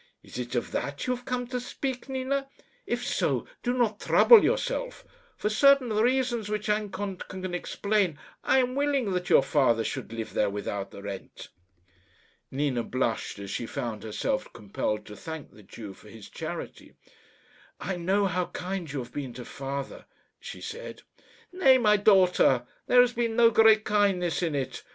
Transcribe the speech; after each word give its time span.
"Is 0.23 0.39
it 0.39 0.55
of 0.55 0.71
that 0.71 1.05
you 1.05 1.15
have 1.15 1.25
come 1.25 1.45
to 1.49 1.59
speak, 1.59 2.09
Nina? 2.09 2.47
If 2.87 3.05
so, 3.05 3.45
do 3.61 3.71
not 3.71 3.99
trouble 3.99 4.43
yourself. 4.43 5.05
For 5.37 5.47
certain 5.47 5.89
reasons, 5.93 6.49
which 6.49 6.69
Anton 6.69 7.17
can 7.17 7.53
explain, 7.53 8.17
I 8.43 8.57
am 8.57 8.73
willing 8.73 9.11
that 9.13 9.29
your 9.29 9.43
father 9.43 9.83
should 9.83 10.11
live 10.11 10.33
there 10.33 10.49
without 10.49 10.95
rent." 10.99 11.49
Nina 12.49 12.81
blushed 12.81 13.37
as 13.37 13.51
she 13.51 13.67
found 13.67 14.01
herself 14.01 14.51
compelled 14.53 15.05
to 15.05 15.15
thank 15.15 15.51
the 15.53 15.61
Jew 15.61 15.93
for 15.93 16.09
his 16.09 16.29
charity. 16.29 16.95
"I 17.79 17.95
know 17.97 18.25
how 18.25 18.47
kind 18.47 18.91
you 18.91 19.03
have 19.03 19.13
been 19.13 19.33
to 19.33 19.45
father," 19.45 20.05
she 20.39 20.61
said. 20.61 21.03
"Nay, 21.53 21.77
my 21.77 21.95
daughter, 21.97 22.65
there 22.87 23.01
has 23.01 23.13
been 23.13 23.35
no 23.35 23.51
great 23.51 23.83
kindness 23.83 24.41
in 24.41 24.55
it. 24.55 24.81